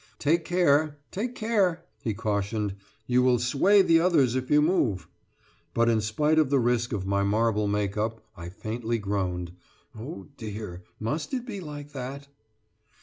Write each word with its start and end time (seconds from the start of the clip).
"Take 0.17 0.45
care 0.45 0.97
take 1.11 1.35
care!" 1.35 1.85
he 2.01 2.15
cautioned. 2.15 2.73
"You 3.05 3.21
will 3.21 3.37
sway 3.37 3.83
the 3.83 3.99
others 3.99 4.33
if 4.33 4.49
you 4.49 4.59
move!" 4.59 5.07
But 5.75 5.89
in 5.89 6.01
spite 6.01 6.39
of 6.39 6.49
the 6.49 6.57
risk 6.59 6.91
of 6.91 7.05
my 7.05 7.21
marble 7.21 7.67
makeup 7.67 8.25
I 8.35 8.49
faintly 8.49 8.97
groaned: 8.97 9.51
"Oh 9.95 10.25
dear! 10.37 10.81
must 10.99 11.35
it 11.35 11.45
be 11.45 11.59
like 11.61 11.91
that?" 11.91 12.27